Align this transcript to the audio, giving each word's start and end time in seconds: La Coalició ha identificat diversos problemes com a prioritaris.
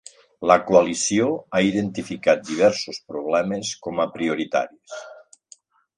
La 0.51 0.55
Coalició 0.69 1.27
ha 1.57 1.61
identificat 1.67 2.43
diversos 2.49 3.01
problemes 3.13 3.75
com 3.87 4.03
a 4.07 4.11
prioritaris. 4.19 4.97